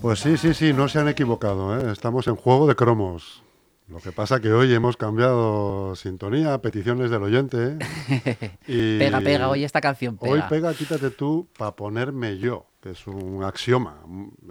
[0.00, 1.78] Pues sí, sí, sí, no se han equivocado.
[1.78, 1.92] ¿eh?
[1.92, 3.42] Estamos en juego de cromos.
[3.88, 7.78] Lo que pasa que hoy hemos cambiado sintonía, peticiones del oyente.
[8.66, 10.32] y pega, pega, hoy esta canción pega.
[10.32, 14.00] Hoy pega, quítate tú para ponerme yo, que es un axioma.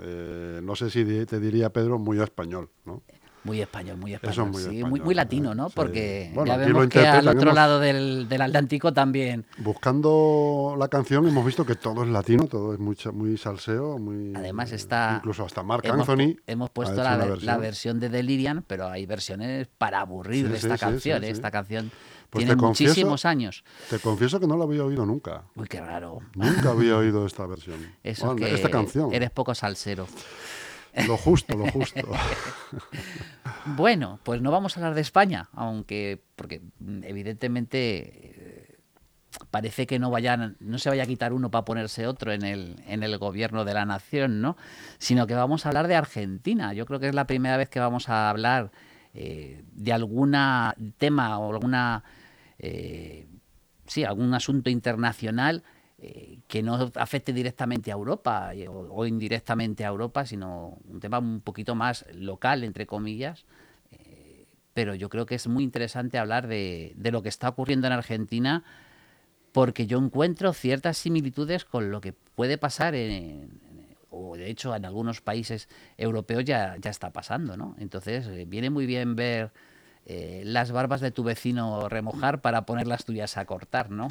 [0.02, 3.04] Eh, no sé si te diría Pedro, muy español, ¿no?
[3.46, 4.50] Muy español, muy español.
[4.50, 5.70] Muy, sí, muy, latino, ¿no?
[5.70, 9.46] Porque ya vemos que al otro lado del, Atlántico también.
[9.60, 14.34] Buscando la canción hemos visto que todo es latino, todo es muy, muy salseo, muy.
[14.36, 15.18] Además está.
[15.18, 16.38] Incluso hasta Mark Anthony.
[16.48, 18.00] Hemos puesto la, versión.
[18.00, 21.24] de Delirian, pero hay versiones para aburrir de esta canción.
[21.24, 21.30] ¿eh?
[21.30, 21.92] Esta canción.
[22.32, 23.64] Pues tiene muchísimos años.
[23.92, 25.44] Te confieso que no la había oído nunca.
[25.56, 26.20] Uy, qué raro.
[26.34, 27.78] Nunca había oído esta versión.
[28.04, 29.14] Eso esta canción.
[29.14, 30.08] Eres poco salsero.
[31.08, 32.02] Lo justo, lo justo.
[33.66, 38.78] bueno, pues no vamos a hablar de España, aunque, porque mm, evidentemente eh,
[39.52, 42.82] parece que no vayan, no se vaya a quitar uno para ponerse otro en el,
[42.88, 44.56] en el gobierno de la nación, ¿no?
[44.98, 46.74] Sino que vamos a hablar de Argentina.
[46.74, 48.72] Yo creo que es la primera vez que vamos a hablar
[49.14, 50.36] eh, de algún
[50.98, 52.04] tema o alguna
[52.60, 53.28] eh,
[53.88, 55.64] sí, algún asunto internacional
[55.98, 61.20] eh, que no afecte directamente a Europa eh, o, indirectamente a Europa, sino un tema
[61.20, 63.46] un poquito más local, entre comillas.
[63.92, 67.94] Eh, pero yo creo que es muy interesante hablar de, lo que está ocurriendo en
[67.94, 68.66] Argentina
[69.54, 73.62] porque yo encuentro ciertas similitudes con lo que puede pasar en,
[74.10, 77.74] o de hecho en algunos países europeos ya, ya está pasando, ¿no?
[77.80, 79.54] Entonces viene muy bien ver
[80.44, 84.10] las barbas de tu vecino remojar para poner las tuyas a cortar, ¿no?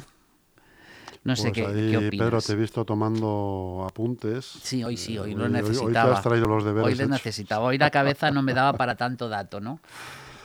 [1.25, 2.27] No sé pues qué, opinas.
[2.27, 4.45] Pedro, te he visto tomando apuntes.
[4.45, 6.11] Sí, hoy sí, hoy lo necesitaba.
[6.11, 6.87] Hoy, has traído los deberes.
[6.87, 7.65] Hoy les necesitaba.
[7.65, 9.79] Hoy la cabeza no me daba para tanto dato, ¿no?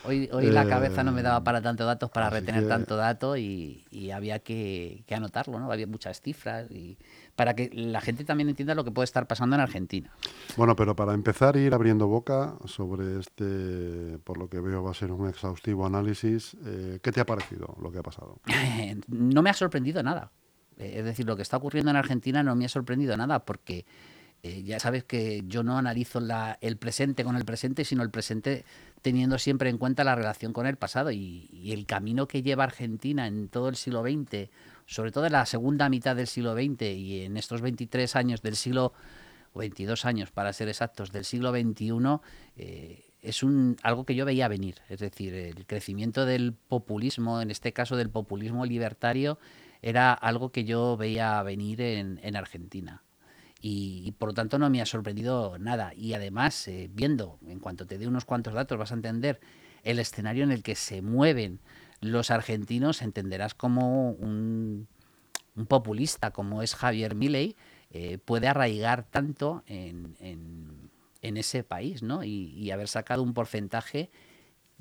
[0.05, 3.85] Hoy, hoy la cabeza no me daba para tanto datos, para retener tanto dato y,
[4.11, 5.71] había que, anotarlo, ¿no?
[5.71, 6.97] Había muchas cifras y
[7.37, 10.11] para que la gente también entienda lo que puede estar pasando en Argentina.
[10.57, 14.95] Bueno, pero para empezar, ir abriendo boca sobre este, por lo que veo va a
[14.95, 18.41] ser un exhaustivo análisis, eh, ¿qué te ha parecido lo que ha pasado?
[19.09, 20.31] no me ha sorprendido nada.
[20.81, 23.85] Eh, es decir, lo que está ocurriendo en Argentina no me ha sorprendido nada porque
[24.43, 26.21] eh, ya sabes que yo no analizo
[26.63, 28.65] el presente con el presente, sino el presente
[29.03, 33.27] teniendo siempre en cuenta la relación con el pasado y, el camino que lleva Argentina
[33.27, 34.49] en todo el siglo XX,
[34.87, 38.57] sobre todo en la segunda mitad del siglo XX y en estos 23 años del
[38.57, 38.95] siglo,
[39.53, 41.93] o 22 años para ser exactos, del siglo XXI,
[42.57, 44.77] eh, es un, algo que yo veía venir.
[44.89, 49.39] Es decir, el crecimiento del populismo, en este caso del populismo libertario,
[49.83, 53.03] era algo que yo veía venir en, Argentina.
[53.61, 55.93] Y, por lo tanto no me ha sorprendido nada.
[55.95, 59.41] Y además, eh, viendo, en cuanto te dé unos cuantos datos, vas a entender
[59.83, 61.61] el escenario en el que se mueven
[62.01, 64.89] los argentinos, entenderás como un,
[65.69, 67.55] populista como es Javier Milei
[67.91, 72.25] eh, puede arraigar tanto en, en, ese país ¿no?
[72.25, 74.11] y haber sacado un porcentaje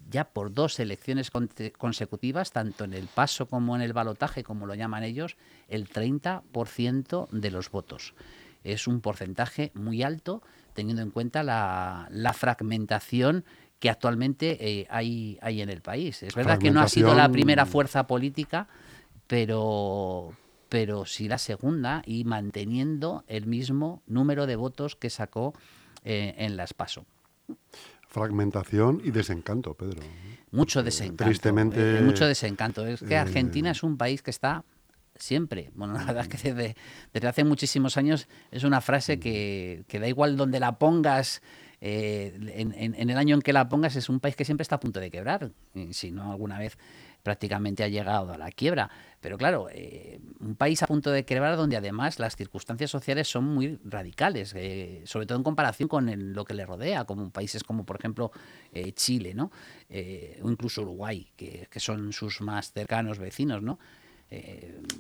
[0.10, 1.32] ya por dos elecciones
[1.78, 5.38] consecutivas, tanto en el paso como en el balotaje, como lo llaman ellos,
[5.68, 8.14] el 30% de los votos.
[8.64, 10.42] Es un porcentaje muy alto
[10.74, 13.46] teniendo en cuenta la, fragmentación
[13.80, 16.24] que actualmente eh, hay, hay en el país.
[16.24, 18.68] Es verdad que no ha sido la primera fuerza política,
[19.28, 20.34] pero,
[20.70, 25.54] pero sí la segunda y manteniendo el mismo número de votos que sacó
[26.04, 27.06] eh, en las PASO.
[28.10, 30.02] Fragmentación y desencanto, Pedro.
[30.50, 31.26] Mucho desencanto.
[31.26, 32.00] Tristemente.
[32.00, 32.86] Eh, mucho desencanto.
[32.88, 34.64] Es que Argentina es un país que está
[35.16, 35.70] siempre.
[35.76, 36.54] Bueno, la verdad es que
[37.14, 41.44] desde, hace muchísimos años es una frase que, que da igual donde la pongas.
[41.82, 44.76] Eh, en, en, el año en que la pongas es un país que siempre está
[44.76, 45.52] a punto de quebrar.
[45.92, 46.80] si no alguna vez
[47.24, 48.90] prácticamente ha llegado a la quiebra.
[49.22, 53.44] Pero claro, eh, un país a punto de quebrar donde además las circunstancias sociales son
[53.44, 57.86] muy radicales, eh, sobre todo en comparación con lo que le rodea, como países como
[57.86, 58.32] por ejemplo
[58.72, 59.52] eh, Chile, ¿no?
[60.42, 63.80] o incluso Uruguay, que, son sus más cercanos vecinos, ¿no?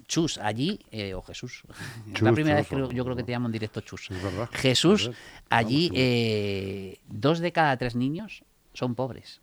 [0.07, 0.79] Chus, allí,
[1.15, 1.63] o Jesús,
[2.21, 4.09] la primera vez que yo creo que te llamo en directo Chus.
[4.53, 5.11] Jesús,
[5.49, 9.41] allí dos de cada tres niños son pobres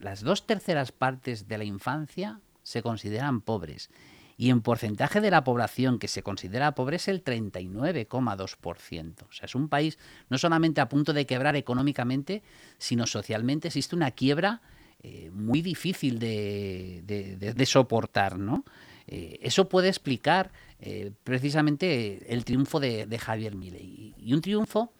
[0.00, 3.90] las dos terceras partes de la infancia se consideran pobres
[4.36, 9.22] y en porcentaje de la población que se considera pobre es el 39,2%.
[9.22, 12.42] O sea, es un país no solamente a punto de quebrar económicamente,
[12.78, 14.60] sino socialmente existe una quiebra
[15.02, 18.64] eh, muy difícil de, soportar, ¿no?
[19.06, 24.14] Eh, eso puede explicar eh, precisamente el triunfo de, Javier Milei.
[24.18, 24.92] Y un triunfo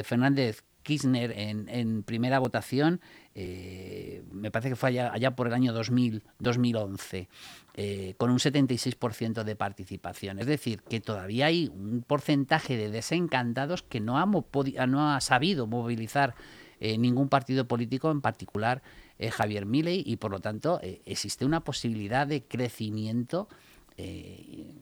[0.04, 3.00] Fernández Kirchner en, primera votación,
[3.34, 7.28] me parece que fue allá, por el año 2000, 2011,
[8.18, 10.38] con un 76% de participación.
[10.38, 16.34] Es decir, que todavía hay un porcentaje de desencantados que no ha, sabido movilizar
[16.80, 18.82] eh, ningún partido político, en particular
[19.18, 23.48] eh, Javier Milei, y por lo tanto eh, existe una posibilidad de crecimiento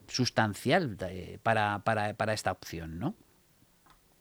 [0.08, 0.96] sustancial
[1.42, 3.14] para, para, esta opción, ¿no?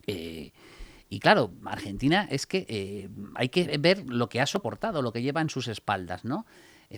[0.08, 5.42] Y claro, Argentina es que hay que ver lo que ha soportado, lo que lleva
[5.42, 6.46] en sus espaldas, ¿no?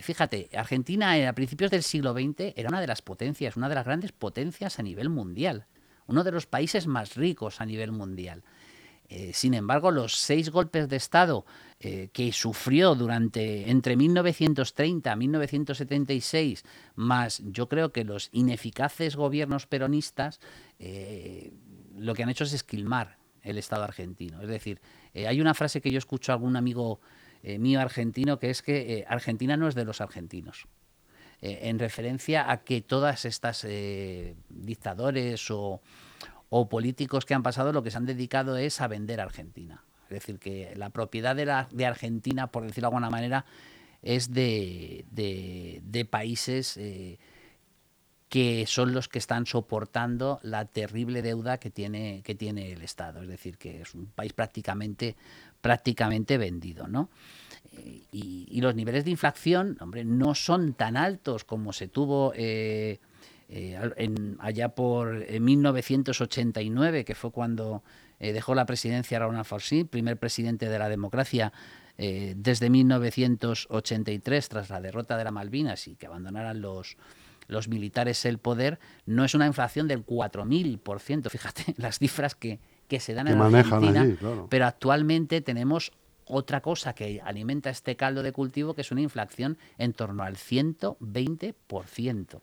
[0.00, 3.84] fíjate, Argentina a principios del siglo XX era una de las potencias, una de las
[3.84, 5.66] grandes potencias a nivel mundial,
[6.06, 8.42] uno de los países más ricos a nivel mundial.
[9.08, 11.44] Eh, sin embargo, los seis golpes de Estado
[11.78, 16.64] eh, que sufrió durante entre 1930 y 1976,
[16.94, 20.40] más yo creo que los ineficaces gobiernos peronistas,
[20.78, 21.52] eh,
[21.96, 24.40] lo que han hecho es esquilmar el Estado argentino.
[24.40, 24.80] Es decir,
[25.14, 27.00] hay una frase que yo escucho a algún amigo
[27.42, 30.66] mío argentino que es que Argentina no es de los argentinos.
[31.42, 33.66] en referencia a que todas estas
[34.48, 35.82] dictadores o,
[36.70, 39.84] políticos que han pasado lo que se han dedicado es a vender Argentina.
[40.04, 43.44] Es decir, que la propiedad de, la, de Argentina, por decirlo de alguna manera,
[44.04, 47.18] es de, países eh,
[48.34, 53.22] que son los que están soportando la terrible deuda que tiene, que tiene el Estado.
[53.22, 55.14] Es decir, que es un país prácticamente,
[55.60, 56.88] prácticamente vendido.
[56.88, 57.10] ¿no?
[57.74, 62.32] Eh, y, los niveles de inflación, hombre, no son tan altos como se tuvo...
[62.34, 62.98] Eh,
[63.48, 67.84] eh, en, allá por 1989, eh, que fue cuando
[68.18, 71.52] dejó la presidencia Raúl Alfonsín, primer presidente de la democracia
[71.96, 76.96] desde 1983, tras la derrota de la Malvinas y que abandonaran los,
[77.46, 83.00] los militares el poder, no es una inflación del 4.000%, fíjate las cifras que, que
[83.00, 84.06] se dan en Argentina,
[84.48, 85.92] pero actualmente tenemos
[86.26, 90.36] otra cosa que alimenta este caldo de cultivo, que es una inflación en torno al
[90.36, 92.40] 120%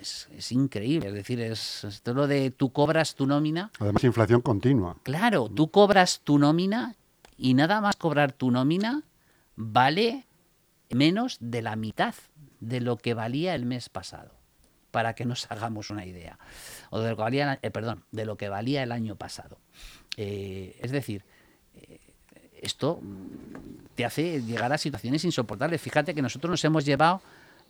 [0.00, 1.08] es, increíble.
[1.08, 3.70] Es decir, es, todo lo de tú cobras tu nómina.
[3.78, 4.96] Además, inflación continua.
[5.02, 6.96] Claro, tú cobras tu nómina
[7.36, 9.02] y nada más cobrar tu nómina
[9.56, 10.26] vale
[10.90, 12.14] menos de la mitad
[12.62, 14.30] de lo que valía el mes pasado,
[14.92, 16.38] para que nos hagamos una idea.
[16.90, 19.58] O de lo que valía, eh, perdón, de lo que valía el año pasado.
[20.16, 21.24] Eh, es decir,
[21.74, 21.98] eh,
[22.60, 23.00] esto
[23.96, 25.80] te hace llegar a situaciones insoportables.
[25.80, 27.20] Fíjate que nosotros nos hemos llevado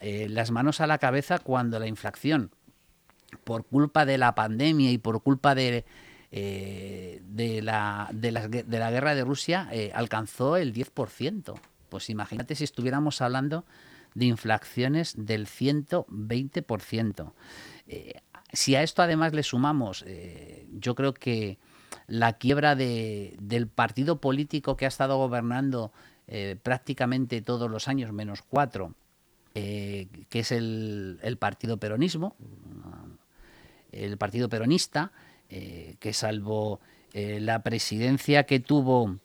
[0.01, 2.51] eh, las manos a la cabeza cuando la inflación,
[3.45, 5.87] por culpa de la pandemia y por culpa de,
[6.31, 11.55] de, la, de, la, de, la, guerra de Rusia, alcanzó el 10%.
[11.89, 13.65] Pues imagínate si estuviéramos hablando
[14.15, 17.33] de inflaciones del 120%.
[18.53, 20.05] si a esto además le sumamos,
[20.73, 21.59] yo creo que
[22.07, 25.93] la quiebra de, del partido político que ha estado gobernando
[26.63, 28.95] prácticamente todos los años, menos cuatro,
[29.55, 32.37] eh, que es el, partido peronismo,
[33.91, 35.13] el partido peronista,
[35.51, 36.81] eh, que salvo
[37.13, 39.19] eh, la presidencia que tuvo,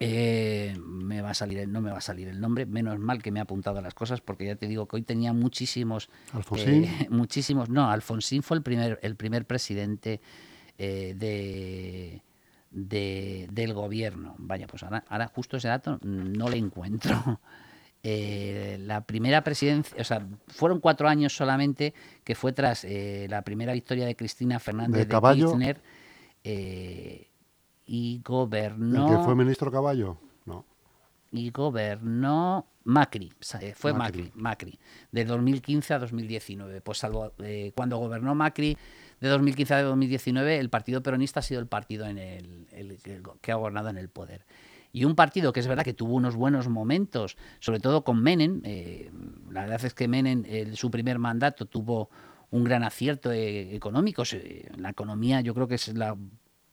[0.00, 3.40] me va a salir, no me va a salir el nombre, menos mal que me
[3.40, 6.88] ha apuntado a las cosas, porque ya te digo que hoy tenía muchísimos, Alfonsín.
[7.10, 10.20] muchísimos, no, Alfonsín fue el primer, el primer presidente
[10.76, 12.22] de,
[12.70, 14.34] del gobierno.
[14.38, 17.40] Vaya, pues ahora, ahora justo ese dato no le encuentro.
[18.08, 23.42] Eh, la primera presidencia, o sea, fueron cuatro años solamente, que fue tras eh, la
[23.42, 25.80] primera victoria de Cristina Fernández de, Kirchner
[26.44, 27.26] eh,
[27.86, 29.08] y gobernó.
[29.08, 30.18] ¿El que fue ministro Caballo?
[30.44, 30.64] No.
[31.32, 33.32] Y gobernó Macri,
[33.74, 34.78] fue Macri, Macri,
[35.12, 36.80] de 2015 a 2019.
[36.80, 37.32] Pues salvo
[37.74, 38.76] cuando gobernó Macri
[39.20, 42.98] de 2015 a 2019, el partido peronista ha sido el partido en el
[43.40, 44.44] que ha gobernado en el poder
[44.96, 48.62] y un partido que es verdad que tuvo unos buenos momentos, sobre todo con Menem.
[48.64, 49.10] Eh,
[49.50, 52.08] la verdad es que Menem, su primer mandato, tuvo
[52.50, 54.22] un gran acierto eh, económico.
[54.78, 56.16] la economía yo creo que es la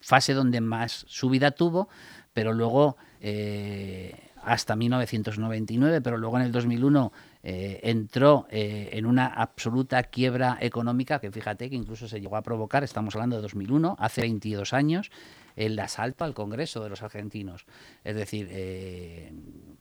[0.04, 1.90] fase donde más subida tuvo,
[2.34, 7.12] pero luego eh, hasta 1999, pero luego en el 2001
[7.46, 13.16] entró en una absoluta quiebra económica que fíjate que incluso se llegó a provocar, estamos
[13.16, 15.12] hablando de 2001, hace 22 años,
[15.56, 17.66] el asalto al Congreso de los argentinos.
[18.04, 19.32] Es decir, eh,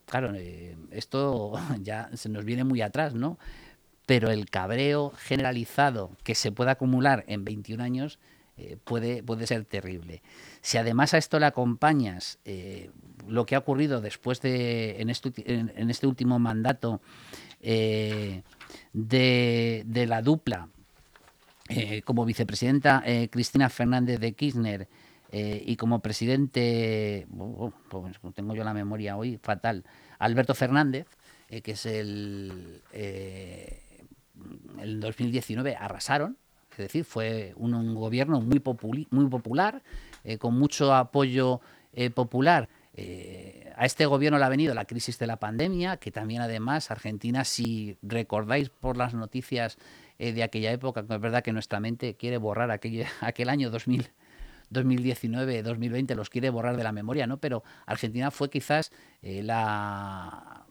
[0.07, 1.53] claro, eh, esto
[1.83, 3.39] ya se nos viene muy atrás, ¿no?
[4.07, 8.19] Pero el cabreo generalizado que se puede acumular en 21 años
[8.85, 10.23] puede, puede ser terrible.
[10.61, 12.39] Si además a esto le acompañas
[13.27, 17.01] lo que ha ocurrido después de, en este, en, este último mandato,
[17.61, 18.43] de,
[18.93, 20.69] de, la dupla
[22.05, 24.89] como vicepresidenta Cristina Fernández de Kirchner
[25.33, 29.85] y como presidente, oh, pues tengo yo la memoria hoy fatal,
[30.19, 31.07] Alberto Fernández,
[31.49, 36.37] que es el, el 2019 arrasaron,
[36.73, 38.63] es decir, fue un, gobierno muy,
[39.11, 39.83] muy popular,
[40.25, 41.61] eh, con mucho apoyo
[41.93, 42.69] eh, popular.
[42.95, 46.91] Eh, a este gobierno le ha venido la crisis de la pandemia, que también además
[46.91, 49.79] Argentina, si recordáis por las noticias
[50.19, 54.09] de aquella época, es verdad que nuestra mente quiere borrar aquel, aquel año 2000,
[54.71, 57.39] 2019, 2020, los quiere borrar de la memoria, ¿no?
[57.39, 60.65] Pero Argentina fue quizás la,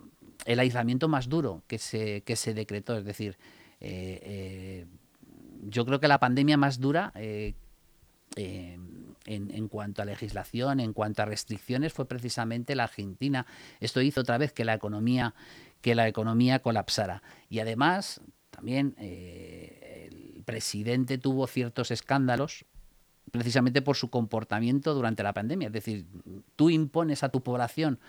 [0.45, 3.37] el aislamiento más duro que se, que se decretó, es decir,
[5.61, 7.53] yo creo que la pandemia más dura eh,
[8.35, 13.45] en, cuanto a legislación, en cuanto a restricciones, fue precisamente la Argentina.
[13.79, 15.33] Esto hizo otra vez que la economía,
[15.81, 17.21] que la economía colapsara.
[17.49, 22.65] Y además, también el presidente tuvo ciertos escándalos
[23.31, 25.67] precisamente por su comportamiento durante la pandemia.
[25.67, 26.05] Es decir,
[26.55, 27.99] tú impones a tu población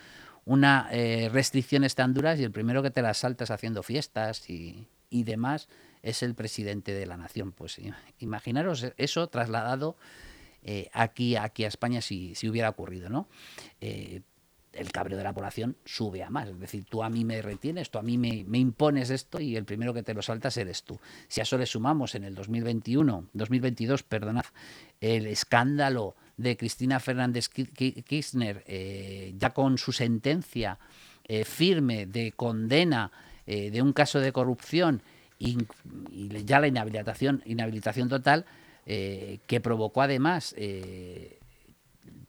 [0.44, 0.90] unas
[1.30, 5.68] restricciones tan duras y el primero que te las saltas haciendo fiestas y, y demás
[6.02, 7.52] es el presidente de la nación.
[7.52, 7.80] Pues
[8.18, 9.96] imaginaros eso trasladado
[10.64, 13.28] eh, aquí, aquí a España si, si hubiera ocurrido, ¿no?
[13.80, 14.22] Eh,
[14.72, 16.48] el cabreo de la población sube a más.
[16.48, 19.66] Es decir, tú a mí me retienes, tú a mí me, impones esto y el
[19.66, 20.98] primero que te lo saltas eres tú.
[21.28, 24.46] Si a eso le sumamos en el 2021, 2022, perdonad,
[25.00, 30.78] el escándalo de Cristina Fernández Kirchner, eh, ya con su sentencia
[31.44, 33.10] firme de condena
[33.46, 35.02] de un caso de corrupción
[35.42, 38.44] y, ya la inhabilitación, inhabilitación total,
[38.86, 41.38] eh, que provocó además eh,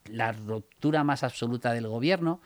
[0.05, 2.41] la ruptura más absoluta del gobierno.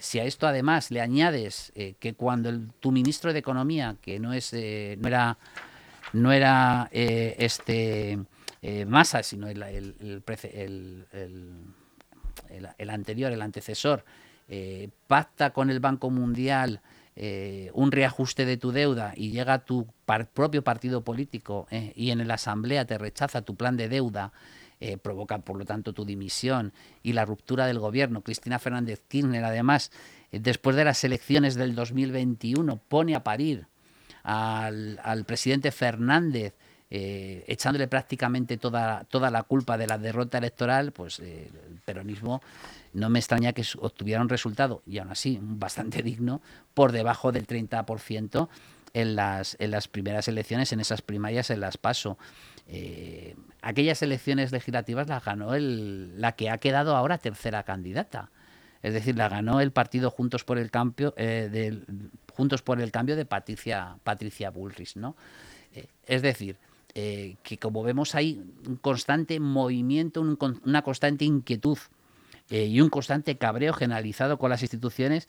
[0.00, 2.50] si a esto además le añades que cuando
[2.80, 5.38] tu ministro de Economía, que no es no era
[6.12, 8.18] no era este
[8.86, 9.62] Massa, sino el,
[12.78, 14.04] el, anterior, el antecesor,
[15.06, 16.80] pacta con el Banco Mundial
[17.18, 19.86] eh, un reajuste de tu deuda y llega tu
[20.34, 24.32] propio partido político eh, y en la asamblea te rechaza tu plan de deuda,
[24.80, 28.20] eh, provoca por lo tanto tu dimisión y la ruptura del gobierno.
[28.20, 29.92] Cristina Fernández Kirchner, además,
[30.30, 33.66] después de las elecciones del 2021, pone a parir
[34.22, 36.52] al, al presidente Fernández.
[36.88, 42.40] Echándole prácticamente toda, toda la culpa de la derrota electoral, pues el peronismo
[42.92, 46.40] no me extraña que obtuviera un resultado, y aún así bastante digno,
[46.74, 48.48] por debajo del 30%
[48.94, 52.16] en las, en las primeras elecciones, en esas primarias, en las PASO.
[52.66, 58.30] Eh, aquellas elecciones legislativas las ganó el, la que ha quedado ahora tercera candidata.
[58.82, 61.78] Es decir, la ganó el partido Juntos por el Cambio, eh,
[62.32, 65.14] Juntos por el Cambio de Patricia, Patricia Bullrich, ¿no?
[65.74, 66.56] Eh, es decir,
[66.96, 71.76] que como vemos hay un constante movimiento, una constante inquietud
[72.48, 75.28] eh, y un constante cabreo generalizado con las instituciones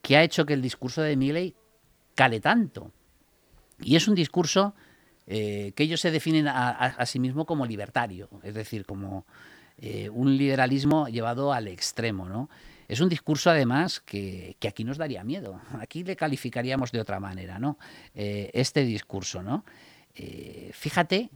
[0.00, 1.54] que ha hecho que el discurso de Milley
[2.14, 2.90] cale tanto.
[3.80, 4.74] Y es un discurso
[5.26, 9.26] eh, que ellos se definen a, sí mismo como libertario, es decir, como
[9.78, 12.48] eh, un liberalismo llevado al extremo, ¿no?
[12.86, 15.58] Es un discurso, además, que, aquí nos daría miedo.
[15.80, 17.78] Aquí le calificaríamos de otra manera, ¿no?
[18.14, 19.64] este discurso, ¿no?
[20.72, 21.30] Fíjate,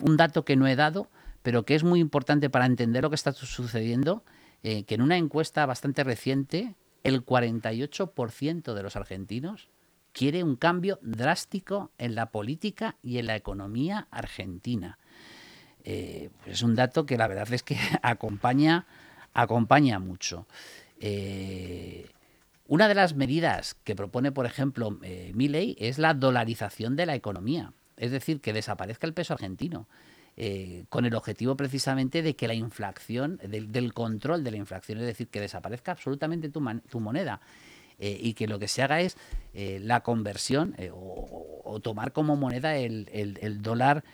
[0.00, 1.08] un dato que no he dado,
[1.42, 4.24] pero que es muy importante para entender lo que está sucediendo,
[4.62, 9.68] eh, que en una encuesta bastante reciente, el 48% de los argentinos
[10.12, 14.98] quiere un cambio drástico en la política y en la economía argentina.
[15.84, 18.86] Eh, es un dato que la verdad es que acompaña,
[19.34, 20.48] acompaña mucho.
[20.98, 22.10] Eh,
[22.68, 27.14] una de las medidas que propone, por ejemplo, eh, Milley es la dolarización de la
[27.14, 29.86] economía, es decir, que desaparezca el peso argentino.
[30.38, 35.06] Eh, con el objetivo precisamente de que la inflación, del, control de la inflación, es
[35.06, 36.60] decir, que desaparezca absolutamente tu,
[37.00, 37.40] moneda.
[37.98, 39.16] Eh, y que lo que se haga es
[39.54, 44.04] eh, la conversión o, tomar como moneda el, dólar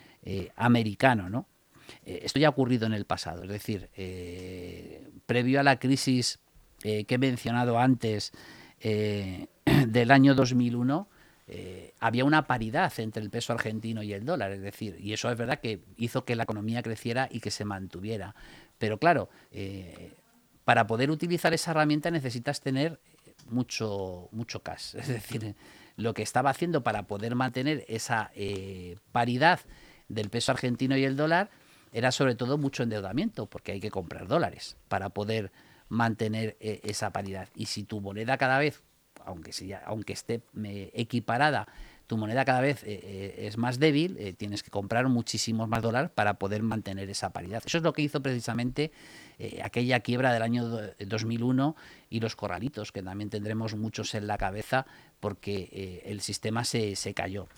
[0.54, 1.46] americano, ¿no?
[2.04, 3.88] esto ya ha ocurrido en el pasado, es decir,
[5.26, 6.38] previo a la crisis
[6.82, 8.32] que he mencionado antes
[8.82, 11.08] del año 2001,
[11.54, 15.30] eh, había una paridad entre el peso argentino y el dólar, es decir, y eso
[15.30, 18.34] es verdad que hizo que la economía creciera y que se mantuviera.
[18.78, 20.14] Pero claro, eh,
[20.64, 23.00] para poder utilizar esa herramienta necesitas tener
[23.50, 24.94] mucho, mucho cash.
[24.98, 25.54] Es decir,
[25.96, 29.60] lo que estaba haciendo para poder mantener esa eh, paridad
[30.08, 31.50] del peso argentino y el dólar
[31.92, 35.52] era sobre todo mucho endeudamiento, porque hay que comprar dólares para poder
[35.92, 37.48] mantener eh, esa paridad.
[37.54, 38.82] Y si tu moneda cada vez,
[39.26, 41.68] aunque, sea, aunque esté eh, equiparada,
[42.12, 46.34] tu moneda cada vez eh, es más débil, tienes que comprar muchísimos más dólares para
[46.34, 47.62] poder mantener esa paridad.
[47.64, 48.92] Eso es lo que hizo precisamente
[49.64, 50.64] aquella quiebra del año
[50.98, 51.74] 2001
[52.10, 54.84] y los corralitos, que también tendremos muchos en la cabeza
[55.20, 57.48] porque el sistema se, se cayó.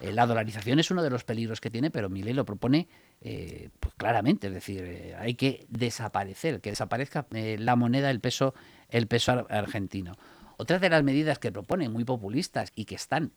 [0.00, 2.86] la dolarización es uno de los peligros que tiene, pero Milei lo propone
[3.26, 8.20] eh, pues claramente, es decir, eh, hay que desaparecer, que desaparezca eh, la moneda, el
[8.20, 8.54] peso,
[8.90, 10.12] el peso argentino.
[10.56, 13.32] Otras de las medidas que propone, muy populistas y que están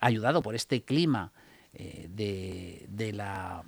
[0.00, 1.32] ayudados por este clima
[1.72, 3.64] de, de, la,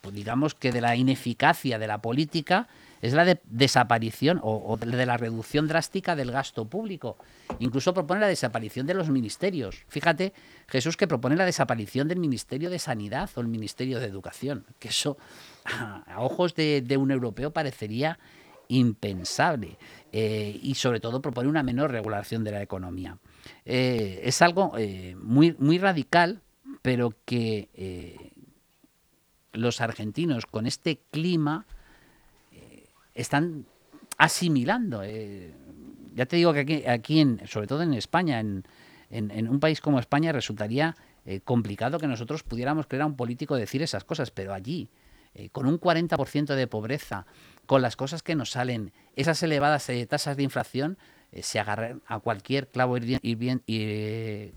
[0.00, 2.68] pues digamos que de la ineficacia de la política,
[3.04, 7.18] es la de desaparición o, de la reducción drástica del gasto público.
[7.58, 9.84] Incluso propone la desaparición de los ministerios.
[9.88, 10.32] Fíjate,
[10.68, 14.88] Jesús, que propone la desaparición del Ministerio de Sanidad o el Ministerio de Educación, que
[14.88, 15.18] eso
[15.66, 18.18] a, ojos de, un europeo parecería
[18.68, 19.76] impensable
[20.16, 23.18] eh, y sobre todo propone una menor regulación de la economía.
[23.64, 26.40] Eh, es algo eh, muy, muy radical,
[26.82, 28.30] pero que
[29.52, 31.66] los argentinos con este clima
[33.12, 33.66] están
[34.16, 35.02] asimilando.
[36.14, 38.62] Ya te digo que aquí, en, sobre todo en España, en,
[39.10, 40.94] en, un país como España, resultaría
[41.42, 44.88] complicado que nosotros pudiéramos creer a un político decir esas cosas, pero allí,
[45.50, 47.26] con un 40% de pobreza,
[47.66, 50.98] con las cosas que nos salen, esas elevadas tasas de inflación,
[51.42, 53.64] se agarran a cualquier clavo, hirviendo,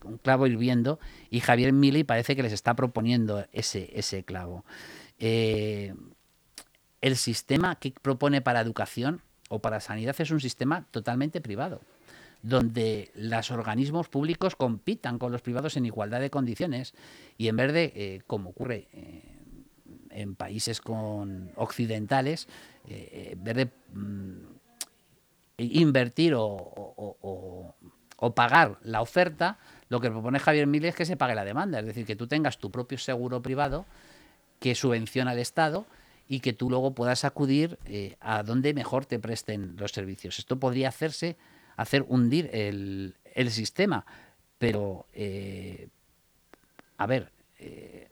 [0.04, 1.00] un clavo hirviendo
[1.32, 4.64] y Javier Milei parece que les está proponiendo ese, ese clavo.
[7.02, 11.82] El sistema que propone para educación o para sanidad es un sistema totalmente privado,
[12.42, 16.94] donde los organismos públicos compitan con los privados en igualdad de condiciones
[17.38, 19.37] y en vez de, eh, como ocurre eh,
[20.18, 22.48] en países con occidentales,
[22.88, 24.38] eh, en vez de mm,
[25.58, 27.76] invertir o,
[28.36, 31.86] pagar la oferta, lo que propone Javier Milei es que se pague la demanda, es
[31.86, 33.86] decir, que tú tengas tu propio seguro privado
[34.60, 35.86] que subvenciona al Estado
[36.27, 40.40] y que tú luego puedas acudir eh, a donde mejor te presten los servicios.
[40.40, 41.38] Esto podría hacerse,
[41.75, 43.14] hacer hundir el,
[43.51, 44.03] sistema,
[44.58, 45.90] pero, eh,
[46.98, 48.09] a ver, eh,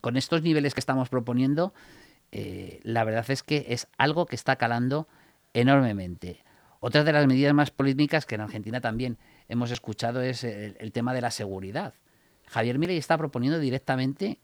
[0.00, 1.72] con estos niveles que estamos proponiendo,
[2.82, 5.08] la verdad es que es algo que está calando
[5.54, 6.44] enormemente.
[6.80, 10.92] Otra de las medidas más polémicas que en Argentina también hemos escuchado es el, el
[10.92, 11.94] tema de la seguridad.
[12.48, 14.38] Javier Milei está proponiendo directamente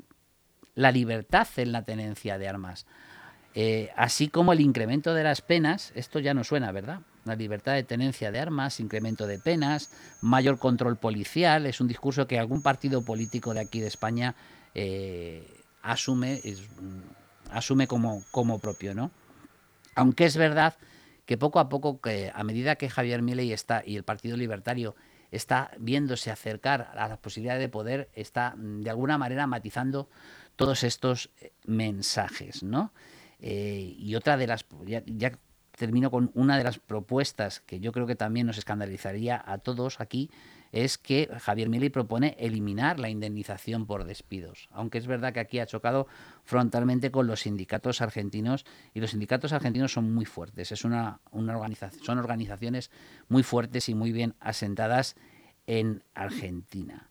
[0.74, 2.86] la libertad en la tenencia de armas.
[3.54, 7.00] Eh, así como el incremento de las penas, esto ya no suena, ¿verdad?
[7.24, 12.26] La libertad de tenencia de armas, incremento de penas, mayor control policial, es un discurso
[12.26, 14.34] que algún partido político de aquí de España
[14.74, 15.46] eh,
[15.82, 19.10] asume, mm, asume como, como propio, ¿no?
[19.94, 20.74] Aunque es verdad
[21.24, 24.94] que poco a poco, que a medida que Javier Milei está y el Partido Libertario
[25.30, 30.08] está viéndose acercar a las posibilidades de poder, está mm, de alguna manera matizando
[30.56, 32.92] todos estos eh, mensajes, ¿no?
[33.40, 34.64] Eh, y otra de las,
[35.76, 40.00] termino con una de las propuestas que yo creo que también nos escandalizaría a todos
[40.00, 40.30] aquí,
[40.72, 44.68] es que Javier Milei propone eliminar la indemnización por despidos.
[44.72, 46.08] Aunque es verdad que aquí ha chocado
[46.42, 50.72] frontalmente con los sindicatos argentinos y los sindicatos argentinos son muy fuertes.
[50.72, 52.90] Es una, una organización, son organizaciones
[53.28, 55.14] muy fuertes y muy bien asentadas
[55.66, 57.08] en Argentina.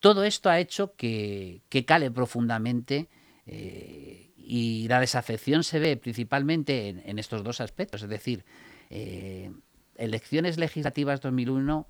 [0.00, 3.08] Todo esto ha hecho que, cale profundamente
[3.46, 8.46] eh, y la desafección se ve principalmente en, estos dos aspectos, es decir,
[8.88, 9.52] eh,
[9.94, 11.86] elecciones legislativas 2001,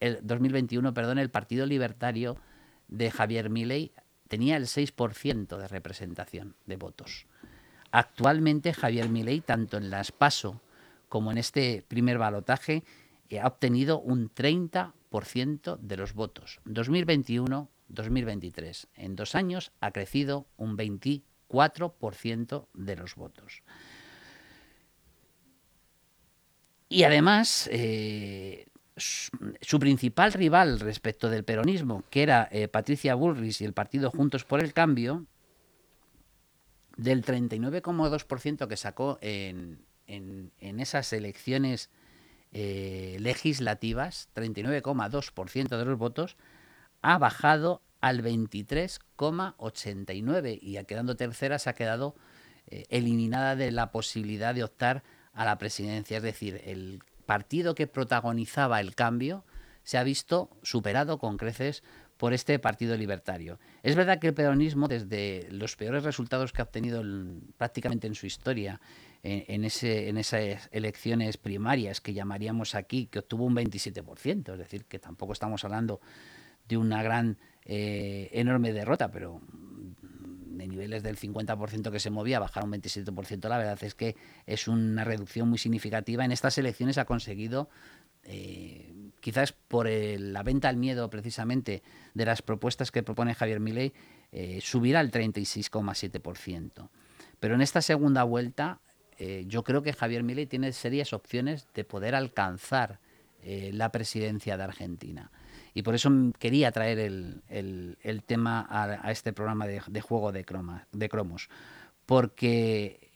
[0.00, 2.38] el 2021, perdón, el Partido Libertario
[2.88, 3.92] de Javier Milei
[4.26, 7.26] tenía el 6% de representación de votos.
[7.90, 10.62] Actualmente Javier Milei, tanto en las PASO
[11.10, 12.84] como en este primer balotaje,
[13.28, 16.60] eh, ha obtenido un 30% de los votos.
[16.64, 18.86] 2021-2023.
[18.96, 20.78] En dos años ha crecido un
[21.52, 23.62] 24% de los votos.
[26.88, 33.64] Y además, eh, su, principal rival respecto del peronismo, que era eh, Patricia Bullrich y
[33.64, 35.26] el partido Juntos por el Cambio,
[36.96, 41.88] del 39,2% que sacó en, en, en esas elecciones
[42.54, 46.36] eh, legislativas, 39,2% de los votos,
[47.00, 52.14] ha bajado al 23,89% y quedando tercera se ha quedado
[52.66, 56.18] eh, eliminada de la posibilidad de optar a la presidencia.
[56.18, 59.46] Es decir, el partido que protagonizaba el cambio
[59.84, 61.82] se ha visto superado con creces
[62.16, 63.60] por este Partido Libertario.
[63.82, 67.02] Es verdad que el peronismo, desde los peores resultados que ha obtenido
[67.56, 68.80] prácticamente en su historia,
[69.24, 74.84] en, ese, en esas elecciones primarias que llamaríamos aquí, que obtuvo un 27%, es decir,
[74.86, 76.00] que tampoco estamos hablando
[76.68, 79.40] de una gran, eh, enorme derrota, pero
[80.62, 84.68] de niveles del 50% que se movía, bajar un 27%, la verdad es que es
[84.68, 86.24] una reducción muy significativa.
[86.24, 87.68] En estas elecciones ha conseguido,
[88.24, 91.82] eh, quizás por la venta al miedo precisamente
[92.14, 93.92] de las propuestas que propone Javier Milei,
[94.30, 96.90] eh, subir al 36,7%.
[97.40, 98.80] Pero en esta segunda vuelta
[99.18, 103.00] eh, yo creo que Javier Milei tiene serias opciones de poder alcanzar
[103.44, 105.32] la presidencia de Argentina.
[105.74, 110.44] Y por eso quería traer el, tema a, este programa de, juego de,
[110.92, 111.48] de cromos,
[112.04, 113.10] porque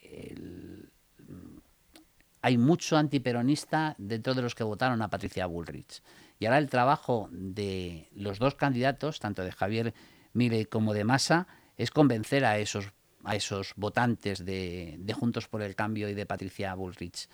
[2.41, 6.03] hay mucho antiperonista dentro de los que votaron a Patricia Bullrich.
[6.39, 9.95] Y ahora el trabajo de los dos candidatos, tanto de Javier
[10.33, 12.93] Milei como de Massa, es convencer a esos
[13.27, 17.29] a esos votantes de, Juntos por el Cambio y de Patricia Bullrich.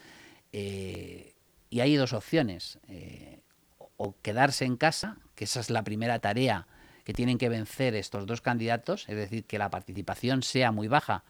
[0.50, 1.34] Eh,
[1.68, 2.78] y hay dos opciones.
[2.88, 3.41] Eh,
[4.04, 6.66] o quedarse en casa, que esa es la primera tarea
[7.04, 11.22] que tienen que vencer estos dos candidatos, es decir, que la participación sea muy baja,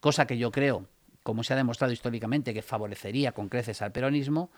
[0.00, 0.86] cosa que yo creo,
[1.22, 4.50] como se ha demostrado históricamente, que favorecería con creces al peronismo,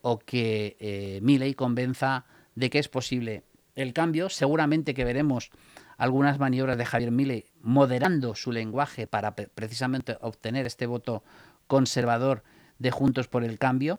[0.00, 4.30] o que eh, Milley convenza de que es posible el cambio.
[4.30, 5.50] Seguramente que veremos
[5.98, 11.24] algunas maniobras de Javier Milei moderando su lenguaje para precisamente obtener este voto
[11.66, 12.42] conservador
[12.78, 13.98] de Juntos por el Cambio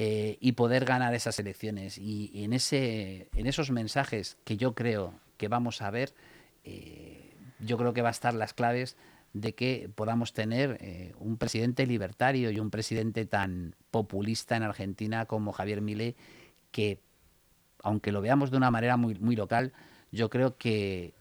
[0.00, 1.98] eh, y poder ganar esas elecciones.
[1.98, 6.14] Y, en, ese, en esos mensajes que yo creo que vamos a ver,
[6.62, 8.96] eh, yo creo que va a estar las claves
[9.32, 15.26] de que podamos tener eh, un presidente libertario y un presidente tan populista en Argentina
[15.26, 16.14] como Javier Milei,
[16.70, 17.00] que
[17.82, 19.72] aunque lo veamos de una manera muy, muy local,
[20.12, 21.12] yo creo que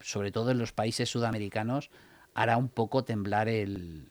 [0.00, 1.90] sobre todo en los países sudamericanos,
[2.34, 4.10] hará un poco temblar el,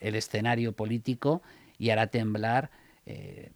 [0.00, 1.42] escenario político
[1.78, 2.70] y hará temblar
[3.06, 3.50] eh,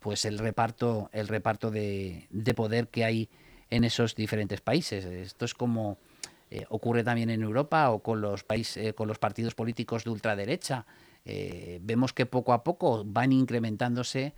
[0.00, 3.28] pues el reparto, el reparto de, poder que hay
[3.70, 5.04] en esos diferentes países.
[5.04, 5.98] Esto es como
[6.50, 10.86] eh, ocurre también en Europa o con los países, con los partidos políticos de ultraderecha.
[11.80, 14.34] vemos que poco a poco van incrementándose,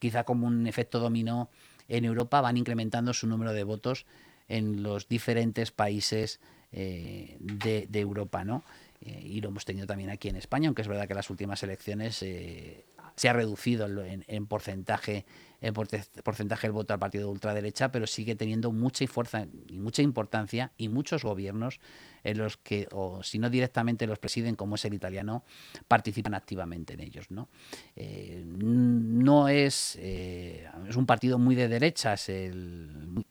[0.00, 1.48] quizá como un efecto dominó
[1.88, 4.06] en Europa, van incrementando su número de votos
[4.48, 6.40] en los diferentes países
[6.72, 8.62] eh, de, Europa, ¿no?
[9.02, 11.62] Eh, y lo hemos tenido también aquí en España, aunque es verdad que las últimas
[11.62, 12.84] elecciones eh,
[13.16, 15.24] se ha reducido en, porcentaje
[15.62, 20.00] en porcentaje el voto al partido de ultraderecha, pero sigue teniendo mucha fuerza y mucha
[20.00, 21.80] importancia y muchos gobiernos
[22.24, 25.44] en los que, o si no directamente los presiden, como es el italiano,
[25.86, 27.30] participan activamente en ellos.
[27.30, 27.50] No,
[27.96, 33.26] no es, es un partido muy de derechas, el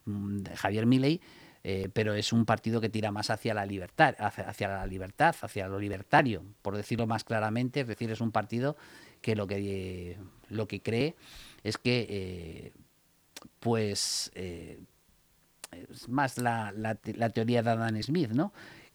[0.56, 1.22] Javier Milei,
[1.64, 5.68] eh, pero es un partido que tira más hacia la libertad, hacia, la libertad, hacia
[5.68, 8.78] lo libertario, por decirlo más claramente, es decir, es un partido
[9.22, 10.18] que lo que,
[10.50, 11.16] lo que cree
[11.64, 12.74] es que eh,
[13.60, 14.80] pues eh,
[15.92, 18.54] es más la, la, teoría de Adam Smith, ¿no?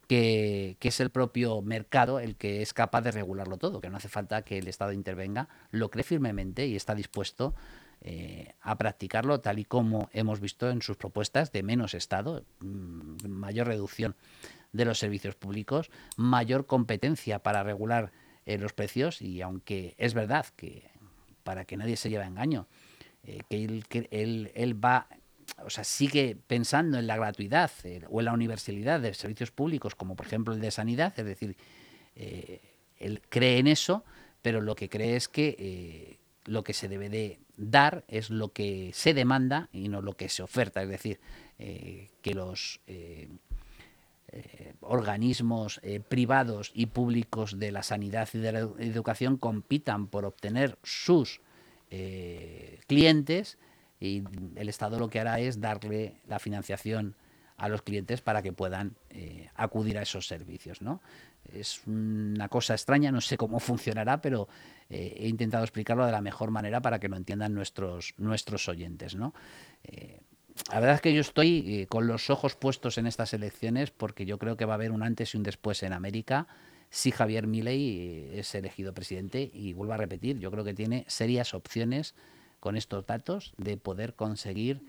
[0.09, 3.97] Que, que, es el propio mercado el que es capaz de regularlo todo, que no
[3.97, 7.55] hace falta que el Estado intervenga, lo cree firmemente y está dispuesto
[8.07, 13.27] eh, a practicarlo tal y como hemos visto en sus propuestas de menos Estado, mm,
[13.29, 14.15] mayor reducción
[14.73, 18.13] de los servicios públicos, mayor competencia para regular
[18.45, 19.23] eh, los precios.
[19.23, 20.91] Y aunque es verdad que
[21.45, 22.67] para que nadie se lleve a engaño,
[23.23, 25.07] eh, que, él, que él, va,
[25.65, 27.71] o sea, sigue pensando en la gratuidad
[28.11, 31.57] o en la universalidad de servicios públicos, como por ejemplo el de sanidad, es decir,
[32.15, 34.05] él cree en eso,
[34.43, 38.91] pero lo que cree es que lo que se debe de dar es lo que
[38.95, 41.21] se demanda y no lo que se oferta, es decir,
[41.59, 43.29] eh, que los eh,
[44.29, 50.79] eh, organismos privados y públicos de la sanidad y de la educación compitan por obtener
[50.83, 51.41] sus
[52.89, 53.57] clientes
[54.01, 54.25] y
[54.57, 57.15] el Estado lo que hará es darle la financiación
[57.57, 58.97] a los clientes para que puedan
[59.55, 60.83] acudir a esos servicios.
[60.83, 61.01] ¿no?
[61.53, 64.49] Es una cosa extraña, no sé cómo funcionará, pero
[64.91, 69.15] eh, he intentado explicarlo de la mejor manera para que lo entiendan nuestros, nuestros oyentes.
[69.15, 69.35] ¿no?
[69.85, 70.21] Eh,
[70.71, 74.27] la verdad es que yo estoy eh, con los ojos puestos en estas elecciones porque
[74.27, 76.47] yo creo que va a haber un antes y un después en América
[76.91, 81.53] si Javier Milei es elegido presidente y vuelvo a repetir, yo creo que tiene serias
[81.53, 82.15] opciones
[82.61, 84.87] con estos datos de poder conseguir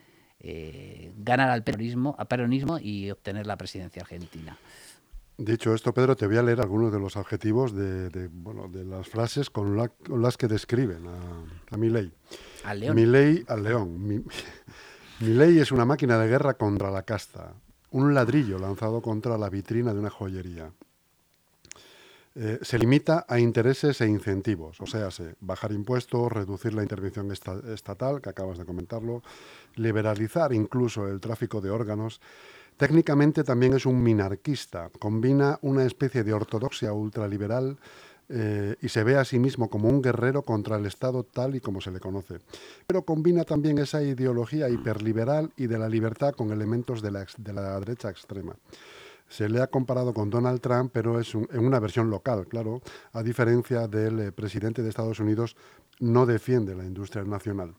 [1.18, 4.56] ganar al peronismo, al peronismo y obtener la presidencia argentina.
[5.38, 9.10] Dicho esto, Pedro, te voy a leer algunos de los adjetivos de, bueno, de las
[9.10, 12.14] frases con, las que describen a, a mi ley.
[12.64, 12.96] Al león.
[12.96, 14.26] Mi ley al león.
[15.20, 17.54] ley es una máquina de guerra contra la casta,
[17.92, 20.72] un ladrillo lanzado contra la vitrina de una joyería.
[22.38, 25.08] Eh, se limita a intereses e incentivos, o sea,
[25.40, 29.24] bajar impuestos, reducir la intervención estatal, que acabas de comentarlo,
[29.76, 32.20] liberalizar incluso el tráfico de órganos.
[32.78, 37.78] Técnicamente también es un minarquista, combina una especie de ortodoxia ultraliberal
[38.28, 41.62] eh, y se ve a sí mismo como un guerrero contra el Estado tal y
[41.62, 42.40] como se le conoce.
[42.86, 47.54] Pero combina también esa ideología hiperliberal y de la libertad con elementos de la, de
[47.54, 48.58] la derecha extrema.
[49.30, 52.82] Se le ha comparado con Donald Trump, pero es en una versión local, claro,
[53.14, 55.56] a diferencia del eh, presidente de Estados Unidos,
[56.00, 57.74] no defiende la industria nacional.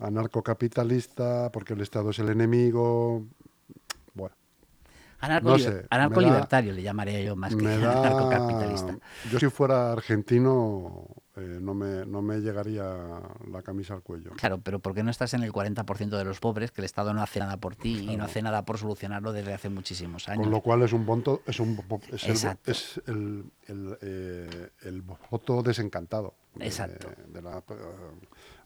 [0.00, 3.26] Anarcocapitalista, porque el Estado es el enemigo.
[4.14, 4.34] Bueno.
[5.20, 8.98] Anarco-libertario le llamaría yo más que anarcocapitalista.
[9.30, 11.06] Yo si fuera argentino
[11.38, 12.84] eh, no, me, no me llegaría
[13.50, 14.32] la camisa al cuello.
[14.36, 17.14] Claro, pero ¿por qué no estás en el 40% de los pobres que el Estado
[17.14, 20.42] no hace nada por ti y no hace nada por solucionarlo desde hace muchísimos años?
[20.42, 21.80] Con lo cual es un voto, es, un,
[22.10, 26.34] es, el, es el, el, eh, el, voto desencantado.
[26.58, 27.08] Exacto.
[27.28, 27.62] De la,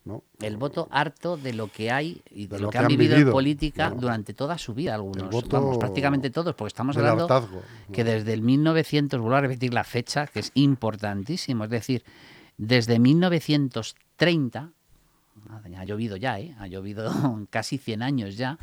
[0.05, 0.23] ¿no?
[0.41, 3.89] El voto harto de lo que hay y de, lo, que, han, vivido, en política
[3.89, 5.29] durante toda su vida algunos.
[5.49, 7.27] Vamos, prácticamente todos, porque estamos hablando
[7.91, 12.03] que desde el 1900, vuelvo a repetir la fecha, que es importantísimo, es decir,
[12.57, 14.71] desde 1930,
[15.77, 16.55] ha llovido ya, ¿eh?
[16.59, 17.11] ha llovido
[17.49, 18.57] casi 100 años ya,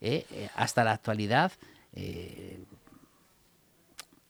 [0.00, 0.24] ¿eh?
[0.30, 1.52] Eh, hasta la actualidad,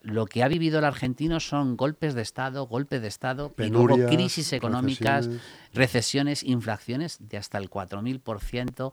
[0.05, 4.07] lo que ha vivido el argentino son golpes de Estado, golpes de Estado, y luego
[4.07, 5.29] crisis económicas,
[5.73, 6.43] recesiones.
[6.43, 8.93] inflaciones de hasta el 4.000%.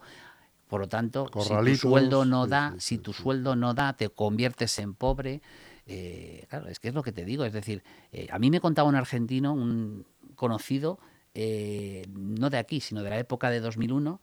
[0.68, 4.80] Por lo tanto, si tu sueldo no da, si tu sueldo no da, te conviertes
[4.80, 5.42] en pobre.
[6.50, 7.44] claro, es que es lo que te digo.
[7.44, 7.84] Es decir,
[8.30, 10.06] a mí me contaba un argentino, un,
[10.42, 10.98] conocido,
[11.34, 14.20] eh, no de aquí, sino de la época de 2001,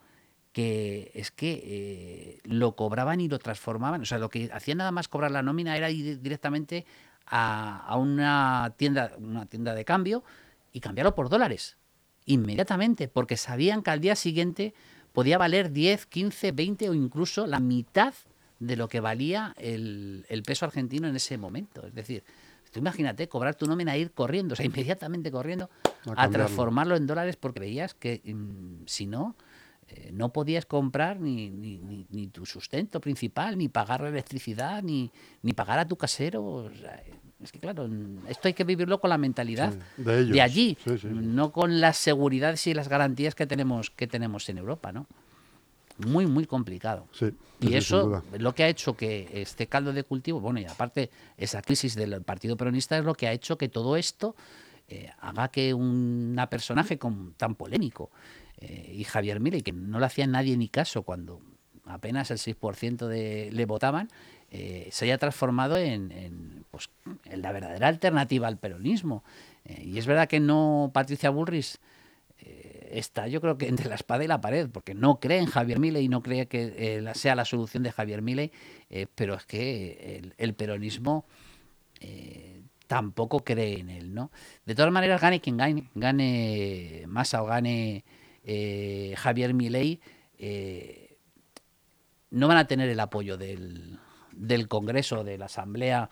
[0.59, 4.01] que es que eh, lo cobraban y lo transformaban.
[4.01, 6.85] O sea, lo que hacían nada más cobrar la nómina era ir directamente
[7.27, 10.25] a, una, tienda, una tienda de cambio
[10.73, 11.77] y cambiarlo por dólares.
[12.25, 14.75] Inmediatamente, porque sabían que al día siguiente
[15.13, 18.13] podía valer 10, 15, 20 o incluso la mitad
[18.59, 21.87] de lo que valía el, el peso argentino en ese momento.
[21.87, 22.25] Es decir,
[22.75, 25.71] imagínate cobrar tu nómina e ir corriendo, o sea, inmediatamente corriendo
[26.17, 29.37] a, transformarlo en dólares porque veías que mm, si no,
[29.89, 35.11] eh, no podías comprar ni, ni, tu sustento principal, ni pagar la electricidad, ni,
[35.43, 36.71] ni pagar a tu casero.
[37.43, 37.89] es que claro,
[38.29, 42.89] esto hay que vivirlo con la mentalidad de, allí, no con las seguridades y las
[42.89, 45.07] garantías que tenemos, que tenemos en Europa, ¿no?
[46.07, 47.07] muy, muy complicado.
[47.61, 51.63] y eso lo que ha hecho que este caldo de cultivo, bueno, y aparte esa
[51.63, 54.37] crisis del Partido Peronista es lo que ha hecho que todo esto
[54.89, 56.99] eh, haga que un personaje
[57.37, 58.11] tan polémico
[58.61, 61.41] eh, y Javier Milei, que no le hacía nadie ni caso cuando
[61.85, 64.09] apenas el 6% de, le votaban,
[64.51, 66.91] eh, se haya transformado en, pues,
[67.25, 69.25] en, la verdadera alternativa al peronismo.
[69.65, 71.79] y es verdad que no Patricia Bullrich
[72.91, 75.79] está yo creo que entre la espada y la pared, porque no cree en Javier
[75.79, 78.53] Milei y no cree que eh, sea la solución de Javier Milei,
[78.91, 81.27] eh, pero es que el, peronismo
[82.01, 84.31] eh, tampoco cree en él, ¿no?
[84.65, 88.05] De todas maneras, gane quien gane, gane Massa o gane
[89.17, 90.01] Javier Milei,
[92.31, 93.99] no van a tener el apoyo del,
[94.69, 96.09] Congreso, de la Asamblea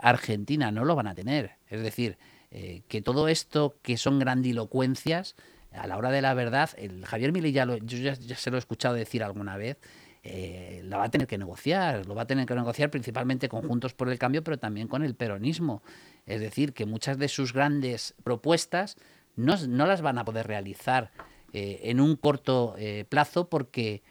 [0.00, 1.52] Argentina, no lo van a tener.
[1.68, 2.18] Es decir,
[2.50, 5.34] que todo esto que son grandilocuencias,
[5.72, 8.94] a la hora de la verdad, el Javier Milei ya, ya, se lo he escuchado
[8.94, 9.78] decir alguna vez,
[10.24, 13.66] eh, la va a tener que negociar, lo va a tener que negociar principalmente con
[13.66, 15.82] Juntos por el Cambio, pero también con el peronismo.
[16.26, 18.96] Es decir, que muchas de sus grandes propuestas
[19.34, 19.56] no,
[19.86, 21.10] las van a poder realizar
[21.52, 24.02] eh, en un corto eh, plazo porque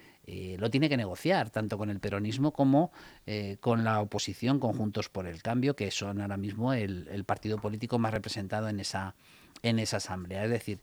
[0.58, 2.94] lo tiene que negociar, tanto con el peronismo como
[3.60, 7.58] con la oposición, con Juntos por el Cambio, que son ahora mismo el, el partido
[7.58, 9.14] político más representado en esa,
[9.62, 10.46] en esa asamblea.
[10.46, 10.80] Es decir,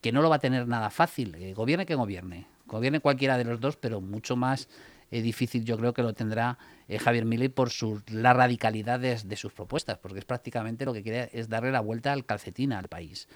[0.00, 1.34] que no lo va a tener nada fácil.
[1.36, 2.46] Eh, gobierne que gobierne.
[2.66, 4.68] Gobierne cualquiera de los dos, pero mucho más
[5.10, 9.36] eh, difícil yo creo que lo tendrá eh, Javier Milei por su, la radicalidad de,
[9.36, 12.88] sus propuestas, porque es prácticamente lo que quiere es darle la vuelta al calcetín al
[12.88, 13.28] país.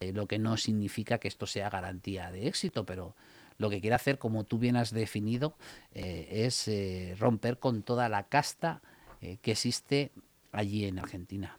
[0.00, 3.14] lo que no significa que esto sea garantía de éxito, pero
[3.58, 5.56] lo que quiere hacer, como tú bien has definido,
[5.92, 6.70] es
[7.18, 8.80] romper con toda la casta
[9.20, 10.12] que existe
[10.52, 11.58] allí en Argentina.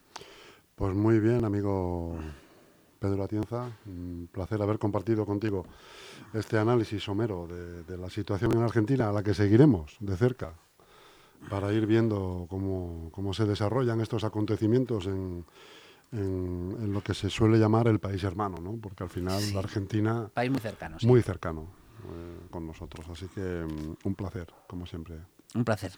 [0.75, 2.17] Pues muy bien, amigo
[2.99, 5.65] Pedro Atienza, un placer haber compartido contigo
[6.33, 10.53] este análisis somero de, la situación en Argentina, a la que seguiremos de cerca,
[11.49, 15.45] para ir viendo cómo, se desarrollan estos acontecimientos en,
[16.11, 18.77] lo que se suele llamar el país hermano, ¿no?
[18.81, 20.29] porque al final la Argentina...
[20.33, 20.97] País muy cercano.
[21.03, 21.67] Muy cercano.
[22.03, 23.05] eh, con nosotros.
[23.09, 25.19] Así que mm, un placer, como siempre.
[25.53, 25.91] Un placer.